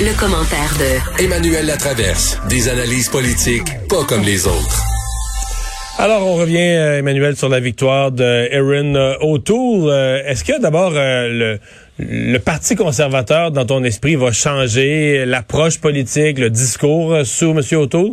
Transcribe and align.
Le, 0.00 0.18
commentaire 0.18 0.74
de 0.78 1.22
Emmanuel 1.22 1.66
Latraverse. 1.66 2.38
Des 2.48 2.68
analyses 2.68 3.10
politiques 3.10 3.68
pas 3.88 4.02
comme 4.04 4.22
les 4.22 4.46
autres. 4.46 4.82
Alors, 5.98 6.26
on 6.26 6.36
revient, 6.36 6.56
euh, 6.56 6.98
Emmanuel, 6.98 7.36
sur 7.36 7.50
la 7.50 7.60
victoire 7.60 8.10
de 8.10 8.48
Erin 8.50 8.94
euh, 8.94 9.16
O'Toole. 9.20 9.90
Euh, 9.90 10.22
est-ce 10.24 10.42
que 10.44 10.58
d'abord 10.58 10.92
le, 10.94 11.58
le 11.98 12.38
Parti 12.38 12.76
conservateur, 12.76 13.50
dans 13.50 13.66
ton 13.66 13.84
esprit, 13.84 14.16
va 14.16 14.32
changer 14.32 15.26
l'approche 15.26 15.78
politique, 15.78 16.38
le 16.38 16.48
discours 16.48 17.18
sous 17.24 17.50
M. 17.50 17.60
O'Toole? 17.78 18.12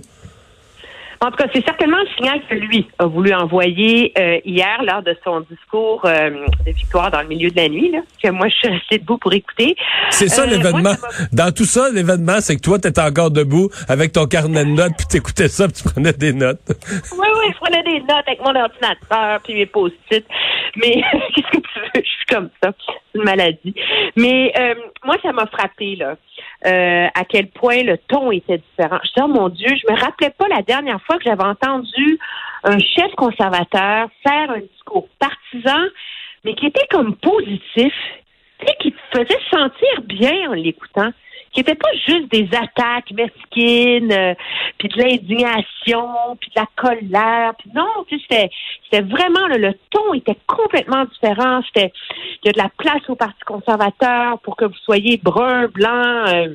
En 1.20 1.32
tout 1.32 1.38
cas, 1.38 1.48
c'est 1.54 1.66
certainement 1.66 1.98
le 1.98 2.08
signal 2.16 2.42
que 2.48 2.54
lui 2.54 2.88
a 3.00 3.06
voulu 3.06 3.34
envoyer 3.34 4.14
euh, 4.18 4.40
hier 4.46 4.84
lors 4.84 5.02
de 5.02 5.16
son 5.24 5.42
discours 5.42 6.02
euh, 6.06 6.46
de 6.66 6.72
victoire 6.72 7.10
dans 7.10 7.22
le 7.22 7.28
milieu 7.28 7.50
de 7.50 7.56
la 7.56 7.70
nuit, 7.70 7.92
là, 7.92 8.00
que 8.22 8.30
moi 8.30 8.48
je 8.50 8.56
suis 8.56 8.68
restée 8.68 9.00
debout 9.00 9.18
pour 9.18 9.34
écouter. 9.34 9.76
C'est 10.12 10.28
ça 10.28 10.44
euh, 10.44 10.46
l'événement. 10.46 10.94
Dans 11.34 11.52
tout 11.52 11.66
ça, 11.66 11.90
l'événement, 11.90 12.40
c'est 12.40 12.56
que 12.56 12.62
toi, 12.62 12.78
tu 12.78 12.88
étais 12.88 13.02
encore 13.02 13.32
debout 13.32 13.70
avec 13.88 14.12
ton 14.12 14.26
carnet 14.28 14.64
de 14.64 14.72
notes, 14.72 14.94
puis 14.98 15.08
tu 15.10 15.18
écoutais 15.18 15.48
ça, 15.48 15.68
puis 15.68 15.82
tu 15.82 15.90
prenais 15.90 16.14
des 16.14 16.34
notes. 16.34 16.62
Oui, 16.70 17.28
oui, 17.40 17.46
je 17.52 17.58
prenais 17.58 17.84
des 17.84 18.00
notes 18.02 18.28
avec 18.28 18.40
mon 18.40 18.56
ordinateur, 18.56 19.40
puis 19.44 19.56
mes 19.56 19.66
post-it. 19.66 20.26
Mais 20.76 21.02
qu'est-ce 21.36 21.48
que 21.52 21.58
tu 21.58 21.80
veux? 21.80 21.90
Je 21.96 22.02
suis 22.02 22.26
comme 22.30 22.50
ça. 22.62 22.72
C'est 22.86 23.20
une 23.20 23.24
maladie. 23.26 23.74
Mais 24.16 24.54
moi, 25.04 25.16
ça 25.24 25.32
m'a 25.32 25.48
frappé, 25.48 25.96
là. 25.96 26.16
Euh, 26.66 27.08
à 27.14 27.24
quel 27.24 27.50
point 27.50 27.84
le 27.84 28.00
ton 28.00 28.32
était 28.32 28.58
différent. 28.58 28.98
Je 29.04 29.10
dis, 29.10 29.22
oh 29.22 29.28
mon 29.28 29.50
Dieu, 29.50 29.68
je 29.68 29.94
me 29.94 30.00
rappelais 30.00 30.32
pas 30.32 30.48
la 30.48 30.64
dernière 30.64 31.00
fois 31.04 31.18
que 31.18 31.24
j'avais 31.24 31.44
entendu 31.44 32.20
un 32.64 32.80
chef 32.80 33.14
conservateur 33.16 34.10
faire 34.24 34.50
un 34.50 34.62
discours 34.62 35.08
partisan, 35.20 35.86
mais 36.44 36.56
qui 36.56 36.66
était 36.66 36.88
comme 36.90 37.16
positif, 37.16 37.94
qui 38.80 38.94
faisait 39.14 39.40
sentir 39.52 40.02
bien 40.06 40.50
en 40.50 40.54
l'écoutant 40.54 41.12
qui 41.58 41.62
n'était 41.62 41.76
pas 41.76 41.92
juste 42.08 42.32
des 42.32 42.48
attaques 42.56 43.12
mesquines, 43.14 44.12
euh, 44.12 44.36
puis 44.78 44.90
de 44.90 45.02
l'indignation, 45.02 46.38
puis 46.40 46.52
de 46.56 46.62
la 46.62 46.68
colère. 46.76 47.56
Puis 47.58 47.72
non, 47.74 48.06
c'était, 48.08 48.52
c'était 48.84 49.02
vraiment 49.02 49.48
le 49.48 49.74
ton 49.90 50.14
était 50.14 50.38
complètement 50.46 51.06
différent. 51.06 51.62
C'était 51.66 51.92
il 52.44 52.46
y 52.46 52.50
a 52.50 52.52
de 52.52 52.60
la 52.60 52.70
place 52.78 53.10
au 53.10 53.16
Parti 53.16 53.40
conservateur 53.44 54.38
pour 54.42 54.56
que 54.56 54.66
vous 54.66 54.78
soyez 54.86 55.18
brun, 55.18 55.68
blanc. 55.70 56.28
Euh, 56.28 56.50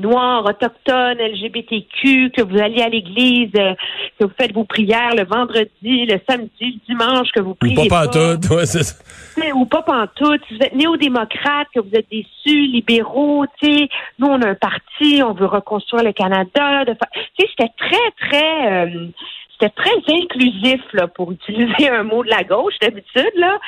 noir, 0.00 0.44
autochtone, 0.44 1.18
LGBTQ, 1.18 2.30
que 2.30 2.42
vous 2.42 2.58
alliez 2.58 2.82
à 2.82 2.88
l'église, 2.88 3.50
euh, 3.56 3.74
que 4.18 4.24
vous 4.24 4.32
faites 4.38 4.52
vos 4.52 4.64
prières 4.64 5.14
le 5.16 5.24
vendredi, 5.24 6.06
le 6.06 6.20
samedi, 6.28 6.80
le 6.88 6.94
dimanche, 6.94 7.28
que 7.32 7.40
vous 7.40 7.54
priez. 7.54 7.78
Ou 7.78 7.88
pas 7.88 8.06
pantoute, 8.06 8.50
ouais, 8.50 8.66
c'est 8.66 8.82
ça. 8.82 8.96
Ou 9.54 9.66
pas 9.66 9.82
pantoute. 9.82 10.40
Si 10.48 10.56
vous 10.56 10.62
êtes 10.62 10.74
néo-démocrate, 10.74 11.68
que 11.74 11.80
vous 11.80 11.94
êtes 11.94 12.06
déçus, 12.10 12.66
libéraux, 12.66 13.46
tu 13.60 13.66
sais, 13.66 13.88
nous, 14.18 14.28
on 14.28 14.40
a 14.42 14.48
un 14.48 14.54
parti, 14.54 15.22
on 15.22 15.32
veut 15.32 15.46
reconstruire 15.46 16.04
le 16.04 16.12
Canada. 16.12 16.84
Tu 16.86 16.92
sais, 17.38 17.50
c'était 17.56 17.72
très, 17.76 18.28
très... 18.28 18.86
Euh, 18.86 19.08
c'était 19.64 19.74
très 19.76 20.14
inclusif 20.14 20.80
là 20.92 21.06
pour 21.08 21.32
utiliser 21.32 21.88
un 21.88 22.02
mot 22.02 22.24
de 22.24 22.30
la 22.30 22.44
gauche 22.44 22.74
d'habitude 22.80 23.32
là. 23.36 23.58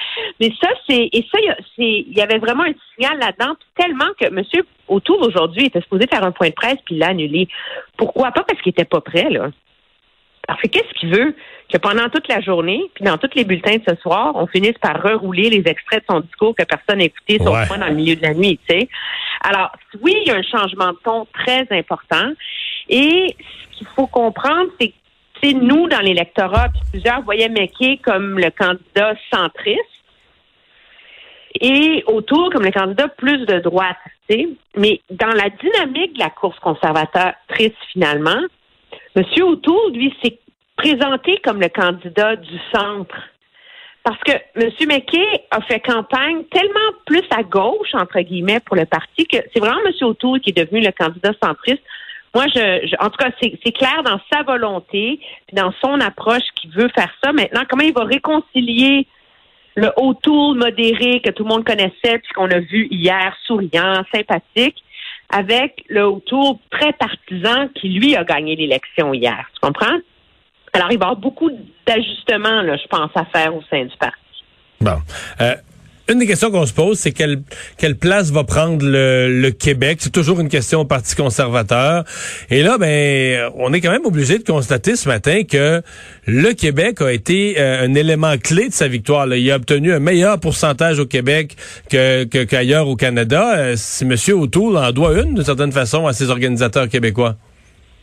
Mais 0.40 0.52
ça 0.60 0.68
c'est 0.88 1.08
et 1.12 1.26
ça 1.30 1.38
c'est 1.76 2.04
il 2.08 2.16
y 2.16 2.20
avait 2.20 2.38
vraiment 2.38 2.64
un 2.64 2.74
signal 2.94 3.18
là-dedans 3.18 3.54
tellement 3.76 4.12
que 4.20 4.30
monsieur 4.30 4.66
autour 4.88 5.20
aujourd'hui 5.22 5.66
était 5.66 5.80
supposé 5.80 6.06
faire 6.06 6.24
un 6.24 6.32
point 6.32 6.48
de 6.48 6.54
presse 6.54 6.78
puis 6.84 6.96
l'a 6.96 7.08
annulé. 7.08 7.48
Pourquoi 7.96 8.30
pas? 8.32 8.42
Parce 8.42 8.60
qu'il 8.62 8.70
était 8.70 8.84
pas 8.84 9.00
prêt 9.00 9.30
là. 9.30 9.50
Parce 10.46 10.60
que 10.60 10.68
qu'est-ce 10.68 10.92
qu'il 10.98 11.10
veut? 11.10 11.34
Que 11.68 11.78
pendant 11.78 12.08
toute 12.08 12.28
la 12.28 12.40
journée, 12.40 12.80
puis 12.94 13.04
dans 13.04 13.18
tous 13.18 13.30
les 13.34 13.44
bulletins 13.44 13.78
de 13.78 13.82
ce 13.88 13.96
soir, 13.96 14.30
on 14.36 14.46
finisse 14.46 14.78
par 14.80 15.02
rerouler 15.02 15.50
les 15.50 15.68
extraits 15.68 16.04
de 16.06 16.14
son 16.14 16.20
discours 16.20 16.54
que 16.54 16.62
personne 16.62 16.98
n'a 16.98 17.06
écouté, 17.06 17.38
sauf 17.38 17.68
moi 17.68 17.78
dans 17.78 17.88
le 17.88 17.94
milieu 17.94 18.14
de 18.14 18.22
la 18.22 18.32
nuit, 18.32 18.60
tu 18.68 18.78
sais. 18.78 18.88
Alors, 19.40 19.72
oui, 20.02 20.14
il 20.20 20.28
y 20.28 20.30
a 20.30 20.36
un 20.36 20.42
changement 20.42 20.92
de 20.92 20.98
ton 21.02 21.26
très 21.32 21.66
important. 21.72 22.30
Et 22.88 23.34
ce 23.72 23.78
qu'il 23.78 23.86
faut 23.96 24.06
comprendre, 24.06 24.70
c'est 24.80 24.92
nous, 25.54 25.88
dans 25.88 26.00
l'électorat, 26.00 26.68
plusieurs 26.90 27.22
voyaient 27.22 27.48
McKay 27.48 27.98
comme 28.02 28.38
le 28.38 28.50
candidat 28.50 29.14
centriste 29.32 29.80
et 31.60 32.04
autour 32.06 32.50
comme 32.50 32.64
le 32.64 32.72
candidat 32.72 33.08
plus 33.08 33.44
de 33.46 33.58
droite. 33.60 33.96
Mais 34.76 35.00
dans 35.10 35.32
la 35.32 35.50
dynamique 35.50 36.14
de 36.14 36.18
la 36.18 36.30
course 36.30 36.58
conservatrice, 36.58 37.72
finalement, 37.92 38.42
M. 39.14 39.24
O'Toole, 39.42 39.92
lui, 39.92 40.14
s'est 40.22 40.38
présenté 40.76 41.38
comme 41.44 41.60
le 41.60 41.68
candidat 41.68 42.36
du 42.36 42.58
centre. 42.74 43.16
Parce 44.02 44.20
que 44.22 44.32
M. 44.54 44.70
McKay 44.88 45.44
a 45.50 45.60
fait 45.62 45.80
campagne 45.80 46.44
tellement 46.44 46.92
plus 47.06 47.24
à 47.30 47.42
gauche, 47.42 47.94
entre 47.94 48.20
guillemets, 48.20 48.60
pour 48.60 48.76
le 48.76 48.84
parti, 48.84 49.26
que 49.26 49.38
c'est 49.52 49.60
vraiment 49.60 49.80
M. 49.84 49.92
O'Toole 50.02 50.40
qui 50.40 50.50
est 50.50 50.64
devenu 50.64 50.80
le 50.80 50.92
candidat 50.92 51.32
centriste 51.42 51.82
moi, 52.36 52.44
je, 52.54 52.94
en 53.02 53.08
tout 53.08 53.16
cas, 53.16 53.30
c'est 53.40 53.72
clair 53.72 54.02
dans 54.04 54.20
sa 54.30 54.42
volonté, 54.42 55.20
puis 55.46 55.56
dans 55.56 55.72
son 55.82 55.98
approche 56.02 56.42
qu'il 56.54 56.70
veut 56.70 56.90
faire 56.94 57.10
ça. 57.24 57.32
Maintenant, 57.32 57.62
comment 57.66 57.82
il 57.82 57.94
va 57.94 58.04
réconcilier 58.04 59.06
le 59.74 59.90
O'Toole 59.96 60.58
modéré 60.58 61.22
que 61.22 61.30
tout 61.30 61.44
le 61.44 61.48
monde 61.48 61.64
connaissait, 61.64 62.18
puis 62.18 62.32
qu'on 62.34 62.50
a 62.50 62.58
vu 62.58 62.88
hier, 62.90 63.34
souriant, 63.46 64.02
sympathique, 64.14 64.76
avec 65.30 65.82
le 65.88 66.02
O'Toole 66.02 66.56
très 66.70 66.92
partisan 66.92 67.68
qui, 67.68 67.88
lui, 67.88 68.14
a 68.16 68.24
gagné 68.24 68.54
l'élection 68.54 69.14
hier. 69.14 69.46
Tu 69.54 69.60
comprends? 69.62 69.96
Alors, 70.74 70.92
il 70.92 70.98
va 70.98 71.06
y 71.06 71.08
avoir 71.08 71.16
beaucoup 71.16 71.50
d'ajustements, 71.86 72.60
je 72.64 72.86
pense, 72.88 73.12
à 73.14 73.24
faire 73.24 73.56
au 73.56 73.62
sein 73.70 73.86
du 73.86 73.96
parti. 73.96 74.44
Bon. 74.78 74.98
Euh, 75.40 75.54
une 76.08 76.20
des 76.20 76.26
questions 76.26 76.50
qu'on 76.50 76.66
se 76.66 76.72
pose, 76.72 76.98
c'est 76.98 77.12
quelle, 77.12 77.42
quelle 77.78 77.96
place 77.96 78.30
va 78.30 78.44
prendre 78.44 78.86
le, 78.86 79.50
Québec? 79.50 79.98
C'est 80.00 80.12
toujours 80.12 80.40
une 80.40 80.48
question 80.48 80.80
au 80.80 80.84
Parti 80.84 81.16
conservateur. 81.16 82.04
Et 82.50 82.62
là, 82.62 82.78
ben, 82.78 83.50
on 83.56 83.72
est 83.72 83.80
quand 83.80 83.90
même 83.90 84.06
obligé 84.06 84.38
de 84.38 84.44
constater 84.44 84.94
ce 84.94 85.08
matin 85.08 85.42
que 85.42 85.82
le 86.26 86.52
Québec 86.52 87.00
a 87.00 87.12
été 87.12 87.56
euh, 87.58 87.84
un 87.84 87.94
élément 87.94 88.36
clé 88.38 88.68
de 88.68 88.72
sa 88.72 88.86
victoire. 88.86 89.26
Il 89.34 89.50
a 89.50 89.56
obtenu 89.56 89.92
un 89.92 89.98
meilleur 89.98 90.38
pourcentage 90.38 91.00
au 91.00 91.06
Québec 91.06 91.56
que, 91.90 92.24
qu'ailleurs 92.44 92.88
au 92.88 92.94
Canada. 92.94 93.56
Euh, 93.56 93.72
si 93.76 94.04
M. 94.04 94.14
O'Toole 94.40 94.76
en 94.76 94.92
doit 94.92 95.20
une, 95.20 95.34
d'une 95.34 95.44
certaine 95.44 95.72
façon, 95.72 96.06
à 96.06 96.12
ses 96.12 96.30
organisateurs 96.30 96.88
québécoois. 96.88 97.34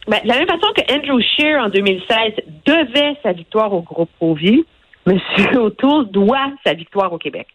Ben, 0.10 0.20
de 0.24 0.28
la 0.28 0.40
même 0.40 0.48
façon 0.48 0.68
que 0.76 0.94
Andrew 0.94 1.22
Scheer, 1.22 1.58
en 1.64 1.70
2016, 1.70 2.34
devait 2.66 3.16
sa 3.24 3.32
victoire 3.32 3.74
au 3.74 3.82
groupe 3.82 4.10
Provi, 4.18 4.66
M. 5.08 5.18
O'Toole 5.56 6.12
doit 6.12 6.52
sa 6.66 6.74
victoire 6.74 7.14
au 7.14 7.18
Québec 7.18 7.48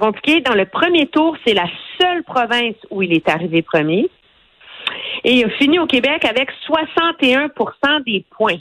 compliqué. 0.00 0.40
Dans 0.40 0.54
le 0.54 0.66
premier 0.66 1.06
tour, 1.06 1.36
c'est 1.46 1.54
la 1.54 1.66
seule 2.00 2.22
province 2.24 2.76
où 2.90 3.02
il 3.02 3.12
est 3.12 3.28
arrivé 3.28 3.62
premier. 3.62 4.10
Et 5.24 5.34
il 5.34 5.44
a 5.44 5.50
fini 5.50 5.78
au 5.78 5.86
Québec 5.86 6.24
avec 6.24 6.50
61% 6.68 8.04
des 8.04 8.24
points. 8.36 8.58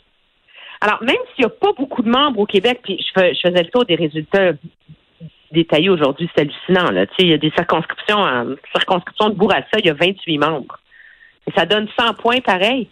Alors, 0.80 1.02
même 1.02 1.16
s'il 1.34 1.46
n'y 1.46 1.46
a 1.46 1.50
pas 1.50 1.72
beaucoup 1.78 2.02
de 2.02 2.10
membres 2.10 2.40
au 2.40 2.46
Québec, 2.46 2.80
puis 2.84 2.98
je, 3.00 3.22
faisais 3.22 3.64
le 3.64 3.70
tour 3.70 3.86
des 3.86 3.96
résultats 3.96 4.52
détaillés 5.52 5.90
aujourd'hui, 5.90 6.30
c'est 6.36 6.42
hallucinant. 6.42 6.92
Là. 6.92 7.06
Tu 7.08 7.14
sais, 7.16 7.24
il 7.24 7.30
y 7.30 7.34
a 7.34 7.38
des 7.38 7.52
circonscriptions, 7.52 8.18
en 8.18 8.56
circonscription 8.76 9.30
de 9.30 9.36
Bourassa, 9.36 9.78
il 9.80 9.86
y 9.86 9.90
a 9.90 9.94
28 9.94 10.38
membres. 10.38 10.80
Et 11.48 11.52
ça 11.56 11.66
donne 11.66 11.88
100 11.98 12.16
points 12.16 12.42
pareil. 12.42 12.90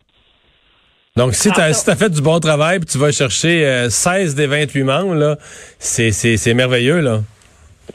Donc, 1.18 1.34
si 1.34 1.52
tu 1.52 1.60
as, 1.60 1.96
fait 1.96 2.10
du 2.10 2.22
bon 2.22 2.40
travail, 2.40 2.80
puis 2.80 2.88
tu 2.88 2.98
vas 2.98 3.12
chercher 3.12 3.90
16 3.90 4.34
euh, 4.34 4.38
des 4.38 4.48
28 4.48 4.84
membres, 4.84 5.38
c'est 5.78 6.54
merveilleux, 6.54 7.02
là. 7.02 7.20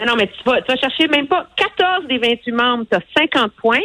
Non, 0.04 0.14
mais 0.16 0.26
tu 0.26 0.42
vas, 0.44 0.60
tu 0.62 0.72
vas 0.72 0.78
chercher 0.78 1.08
même 1.08 1.26
pas 1.26 1.46
14 1.56 2.06
des 2.08 2.18
28 2.18 2.52
membres, 2.52 2.84
tu 2.90 2.96
as 2.96 3.02
50 3.16 3.52
points. 3.52 3.78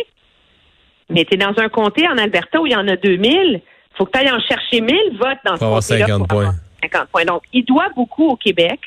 Mais 1.09 1.25
tu 1.25 1.33
es 1.35 1.37
dans 1.37 1.53
un 1.57 1.69
comté 1.69 2.07
en 2.07 2.17
Alberta 2.17 2.61
où 2.61 2.65
il 2.65 2.73
y 2.73 2.75
en 2.75 2.87
a 2.87 2.95
2000. 2.95 3.29
Il 3.33 3.61
faut 3.97 4.05
que 4.05 4.11
tu 4.11 4.19
ailles 4.19 4.31
en 4.31 4.39
chercher 4.39 4.81
1000 4.81 4.95
votes 5.17 5.39
dans 5.45 5.55
ce 5.57 5.59
comté-là. 5.59 6.07
50 6.07 6.27
points. 6.27 6.53
50 6.81 7.09
points. 7.09 7.25
Donc, 7.25 7.43
il 7.51 7.65
doit 7.65 7.89
beaucoup 7.95 8.29
au 8.29 8.35
Québec. 8.35 8.79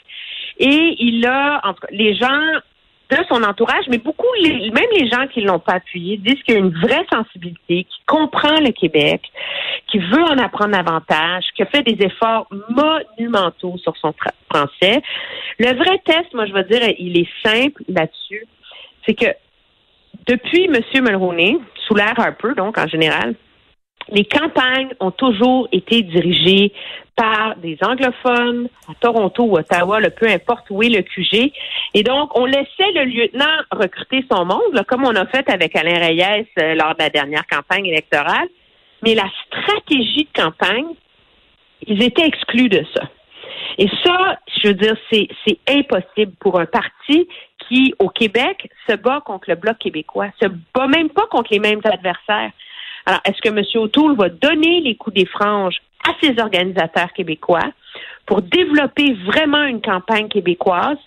Et 0.58 0.96
il 0.98 1.26
a, 1.26 1.60
en 1.64 1.74
tout 1.74 1.80
cas, 1.80 1.88
les 1.90 2.14
gens 2.14 2.60
de 3.10 3.16
son 3.28 3.42
entourage, 3.42 3.84
mais 3.88 3.98
beaucoup, 3.98 4.26
même 4.42 4.86
les 4.96 5.08
gens 5.08 5.26
qui 5.26 5.42
ne 5.42 5.48
l'ont 5.48 5.58
pas 5.58 5.74
appuyé, 5.74 6.16
disent 6.16 6.42
qu'il 6.42 6.54
y 6.54 6.56
a 6.56 6.60
une 6.60 6.74
vraie 6.74 7.04
sensibilité, 7.12 7.84
qui 7.84 8.00
comprend 8.06 8.60
le 8.60 8.70
Québec, 8.70 9.20
qui 9.94 10.00
veut 10.00 10.24
en 10.24 10.38
apprendre 10.38 10.72
davantage, 10.72 11.44
qui 11.54 11.62
a 11.62 11.66
fait 11.66 11.82
des 11.82 12.04
efforts 12.04 12.48
monumentaux 12.68 13.78
sur 13.78 13.96
son 13.96 14.12
français. 14.50 15.00
Le 15.60 15.72
vrai 15.76 16.00
test, 16.04 16.34
moi, 16.34 16.46
je 16.46 16.52
veux 16.52 16.64
dire, 16.64 16.80
il 16.98 17.16
est 17.16 17.28
simple 17.44 17.80
là-dessus. 17.86 18.44
C'est 19.06 19.14
que 19.14 19.26
depuis 20.26 20.64
M. 20.64 20.80
Mulroney, 21.00 21.58
sous 21.86 21.94
l'ère 21.94 22.18
Harper, 22.18 22.54
donc 22.56 22.76
en 22.76 22.88
général, 22.88 23.36
les 24.10 24.24
campagnes 24.24 24.90
ont 24.98 25.12
toujours 25.12 25.68
été 25.70 26.02
dirigées 26.02 26.72
par 27.14 27.54
des 27.56 27.78
anglophones 27.80 28.68
à 28.90 28.94
Toronto 29.00 29.44
ou 29.44 29.56
Ottawa, 29.58 30.00
le 30.00 30.10
peu 30.10 30.26
importe 30.26 30.66
où 30.70 30.82
est 30.82 30.88
le 30.88 31.02
QG. 31.02 31.52
Et 31.94 32.02
donc, 32.02 32.36
on 32.36 32.46
laissait 32.46 32.90
le 32.96 33.04
lieutenant 33.04 33.62
recruter 33.70 34.24
son 34.28 34.44
monde, 34.44 34.84
comme 34.88 35.04
on 35.04 35.14
a 35.14 35.24
fait 35.26 35.48
avec 35.48 35.76
Alain 35.76 36.00
Reyes 36.00 36.48
euh, 36.58 36.74
lors 36.74 36.94
de 36.94 36.98
la 36.98 37.10
dernière 37.10 37.46
campagne 37.46 37.86
électorale. 37.86 38.48
Mais 39.04 39.14
la 39.14 39.28
stratégie 39.46 40.26
de 40.32 40.42
campagne, 40.42 40.94
ils 41.86 42.02
étaient 42.02 42.26
exclus 42.26 42.70
de 42.70 42.84
ça. 42.94 43.02
Et 43.76 43.88
ça, 44.02 44.38
je 44.62 44.68
veux 44.68 44.74
dire, 44.74 44.96
c'est 45.10 45.58
impossible 45.68 46.32
pour 46.40 46.58
un 46.58 46.64
parti 46.64 47.28
qui, 47.68 47.94
au 47.98 48.08
Québec, 48.08 48.70
se 48.88 48.96
bat 48.96 49.20
contre 49.24 49.50
le 49.50 49.56
Bloc 49.56 49.78
québécois, 49.78 50.28
se 50.40 50.46
bat 50.74 50.86
même 50.86 51.10
pas 51.10 51.26
contre 51.26 51.52
les 51.52 51.58
mêmes 51.58 51.80
adversaires. 51.84 52.52
Alors, 53.04 53.20
est-ce 53.26 53.42
que 53.42 53.48
M. 53.48 53.62
O'Toole 53.74 54.16
va 54.16 54.30
donner 54.30 54.80
les 54.80 54.94
coups 54.96 55.16
des 55.16 55.26
franges 55.26 55.82
à 56.08 56.12
ses 56.22 56.40
organisateurs 56.40 57.12
québécois 57.12 57.70
pour 58.24 58.40
développer 58.40 59.12
vraiment 59.26 59.64
une 59.64 59.82
campagne 59.82 60.28
québécoise 60.28 60.98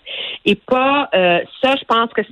et 0.44 0.54
pas 0.54 1.08
euh, 1.14 1.40
ça, 1.62 1.74
je 1.76 1.84
pense 1.84 2.12
que 2.12 2.22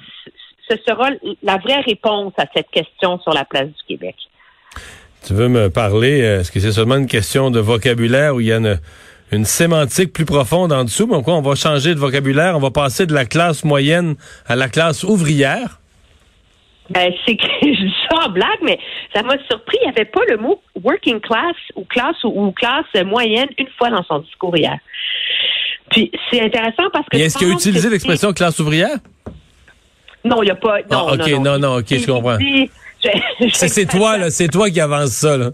ce 0.69 0.77
sera 0.87 1.11
la 1.43 1.57
vraie 1.57 1.81
réponse 1.81 2.33
à 2.39 2.47
cette 2.55 2.71
question 2.71 3.19
sur 3.21 3.33
la 3.33 3.45
place 3.45 3.69
du 3.69 3.83
Québec? 3.89 4.17
Tu 5.27 5.35
veux 5.35 5.49
me 5.49 5.71
parler, 5.71 6.23
euh, 6.23 6.41
est-ce 6.41 6.53
que 6.53 6.61
c'est 6.61 6.71
seulement 6.71 6.95
une 6.95 7.09
question 7.09 7.51
de 7.51 7.59
vocabulaire 7.59 8.37
où 8.37 8.41
il 8.41 8.47
y 8.47 8.53
a 8.53 8.59
une, 9.33 9.45
sémantique 9.45 10.13
plus 10.13 10.25
profonde 10.25 10.73
en 10.73 10.85
dessous? 10.85 11.09
Mais 11.09 11.21
quoi, 11.21 11.35
on 11.35 11.41
va 11.41 11.57
changer 11.57 11.97
de 11.97 11.99
vocabulaire, 11.99 12.57
on 12.57 12.61
va 12.61 12.71
passer 12.71 13.07
de 13.07 13.13
la 13.13 13.25
classe 13.25 13.65
moyenne 13.65 14.15
à 14.47 14.55
la 14.55 14.69
classe 14.69 15.03
ouvrière? 15.03 15.81
Ben, 16.91 17.13
c'est 17.27 17.37
que 17.37 17.43
je 17.63 17.87
dis 17.87 17.95
ça 18.09 18.29
en 18.29 18.29
blague, 18.29 18.61
mais 18.63 18.79
ça 19.13 19.25
m'a 19.25 19.35
surpris. 19.49 19.79
Il 19.83 19.87
n'y 19.87 19.95
avait 19.97 20.05
pas 20.05 20.21
le 20.29 20.37
mot 20.37 20.63
working 20.85 21.19
class 21.19 21.57
ou 21.75 21.83
classe 21.83 22.23
ou, 22.23 22.53
classe 22.53 23.05
moyenne 23.05 23.49
une 23.59 23.69
fois 23.77 23.91
dans 23.91 24.05
son 24.05 24.21
discours 24.21 24.57
hier. 24.57 24.79
Puis 25.91 26.13
c'est 26.31 26.41
intéressant 26.41 26.85
parce 26.93 27.07
que. 27.11 27.17
est-ce 27.17 27.37
qu'il 27.37 27.49
a 27.49 27.53
utilisé 27.53 27.91
l'expression 27.91 28.33
classe 28.33 28.61
ouvrière? 28.61 28.99
Non, 30.25 30.41
il 30.43 30.47
n'y 30.47 30.51
a 30.53 30.57
pas. 30.57 30.79
Non, 30.89 31.09
ah, 31.09 31.15
ok, 31.15 31.29
non, 31.41 31.59
non, 31.59 31.79
ok, 31.79 31.87
je 31.89 32.07
comprends. 32.07 32.39
c'est 33.53 33.87
toi, 33.87 34.19
là, 34.19 34.31
c'est 34.31 34.49
toi 34.49 34.71
qui 34.71 34.81
avance 34.81 35.11
ça, 35.11 35.37
là. 35.37 35.51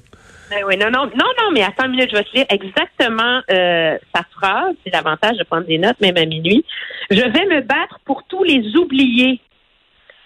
Ben 0.50 0.64
oui, 0.66 0.76
non, 0.76 0.90
non, 0.90 1.06
non, 1.06 1.30
non, 1.40 1.50
mais 1.54 1.62
attends 1.62 1.86
une 1.86 1.92
minute, 1.92 2.10
je 2.10 2.16
vais 2.16 2.24
te 2.24 2.34
lire 2.34 2.46
exactement 2.50 3.40
euh, 3.50 3.96
sa 4.14 4.22
phrase. 4.34 4.74
C'est 4.84 4.92
l'avantage 4.92 5.38
de 5.38 5.44
prendre 5.44 5.66
des 5.66 5.78
notes, 5.78 5.98
même 6.00 6.18
à 6.18 6.26
minuit. 6.26 6.62
Je 7.10 7.22
vais 7.22 7.46
me 7.46 7.62
battre 7.62 8.00
pour 8.04 8.24
tous 8.24 8.44
les 8.44 8.76
oubliés 8.76 9.40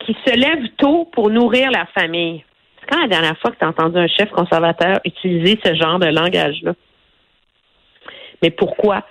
qui 0.04 0.16
se 0.26 0.34
lèvent 0.34 0.68
tôt 0.78 1.08
pour 1.12 1.30
nourrir 1.30 1.70
la 1.70 1.86
famille. 1.94 2.44
C'est 2.80 2.90
quand 2.90 3.02
la 3.02 3.08
dernière 3.08 3.38
fois 3.38 3.52
que 3.52 3.58
tu 3.58 3.64
as 3.64 3.68
entendu 3.68 3.98
un 3.98 4.08
chef 4.08 4.30
conservateur 4.30 4.98
utiliser 5.04 5.60
ce 5.64 5.74
genre 5.76 6.00
de 6.00 6.06
langage-là? 6.06 6.74
Mais 8.42 8.50
pourquoi? 8.50 9.06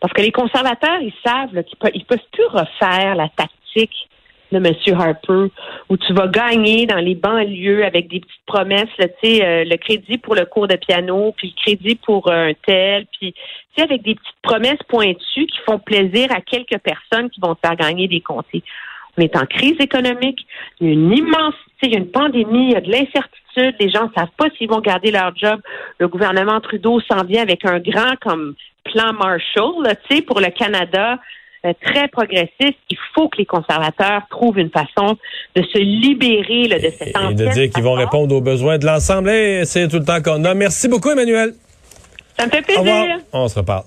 Parce 0.00 0.12
que 0.12 0.20
les 0.20 0.32
conservateurs, 0.32 1.00
ils 1.00 1.14
savent 1.24 1.62
qu'ils 1.64 1.78
peuvent, 1.78 1.92
peuvent 2.06 2.28
plus 2.32 2.46
refaire 2.46 3.14
la 3.14 3.28
tactique 3.30 4.08
de 4.52 4.56
M. 4.56 4.98
Harper, 4.98 5.52
où 5.88 5.96
tu 5.96 6.12
vas 6.12 6.26
gagner 6.26 6.86
dans 6.86 6.98
les 6.98 7.14
banlieues 7.14 7.84
avec 7.84 8.08
des 8.08 8.20
petites 8.20 8.46
promesses, 8.46 8.88
tu 8.98 9.06
sais, 9.22 9.44
euh, 9.44 9.64
le 9.64 9.76
crédit 9.76 10.18
pour 10.18 10.34
le 10.34 10.44
cours 10.46 10.68
de 10.68 10.76
piano, 10.76 11.34
puis 11.36 11.54
le 11.54 11.62
crédit 11.62 11.96
pour 11.96 12.30
un 12.30 12.52
tel, 12.66 13.06
puis 13.18 13.32
tu 13.32 13.38
sais, 13.76 13.82
avec 13.82 14.02
des 14.02 14.14
petites 14.14 14.36
promesses 14.42 14.82
pointues 14.88 15.46
qui 15.46 15.58
font 15.66 15.78
plaisir 15.78 16.32
à 16.32 16.40
quelques 16.40 16.78
personnes 16.78 17.30
qui 17.30 17.40
vont 17.40 17.54
te 17.54 17.60
faire 17.66 17.76
gagner 17.76 18.08
des 18.08 18.20
comtés. 18.20 18.62
On 19.16 19.22
est 19.22 19.36
en 19.36 19.46
crise 19.46 19.76
économique, 19.80 20.46
il 20.80 20.86
y 20.86 20.90
a 20.90 20.92
une 20.92 21.12
immense, 21.12 21.54
il 21.82 21.92
y 21.92 21.96
a 21.96 21.98
une 21.98 22.10
pandémie, 22.10 22.68
il 22.68 22.72
y 22.72 22.76
a 22.76 22.80
de 22.80 22.90
l'incertitude, 22.90 23.74
les 23.80 23.90
gens 23.90 24.04
ne 24.04 24.12
savent 24.16 24.34
pas 24.36 24.46
s'ils 24.56 24.68
vont 24.68 24.80
garder 24.80 25.10
leur 25.10 25.34
job. 25.36 25.60
Le 25.98 26.06
gouvernement 26.06 26.60
Trudeau 26.60 27.00
s'en 27.00 27.24
vient 27.24 27.42
avec 27.42 27.64
un 27.64 27.80
grand 27.80 28.14
comme 28.20 28.54
plan 28.84 29.12
Marshall, 29.12 29.96
tu 30.08 30.16
sais, 30.16 30.22
pour 30.22 30.40
le 30.40 30.50
Canada, 30.50 31.14
euh, 31.14 31.16
très 31.74 32.08
progressiste. 32.08 32.78
Il 32.90 32.98
faut 33.14 33.28
que 33.28 33.38
les 33.38 33.46
conservateurs 33.46 34.22
trouvent 34.30 34.58
une 34.58 34.70
façon 34.70 35.16
de 35.54 35.62
se 35.62 35.78
libérer 35.78 36.68
de 36.68 36.90
cette 36.90 37.08
Et 37.30 37.34
de 37.34 37.52
dire 37.52 37.70
qu'ils 37.70 37.82
vont 37.82 37.94
répondre 37.94 38.34
aux 38.34 38.40
besoins 38.40 38.78
de 38.78 38.86
l'ensemble. 38.86 39.30
C'est 39.64 39.88
tout 39.88 39.98
le 39.98 40.04
temps 40.04 40.22
qu'on 40.22 40.44
a. 40.44 40.54
Merci 40.54 40.88
beaucoup, 40.88 41.10
Emmanuel. 41.10 41.54
Ça 42.38 42.46
me 42.46 42.50
fait 42.50 42.62
plaisir. 42.62 43.18
On 43.32 43.48
se 43.48 43.58
reparle. 43.58 43.84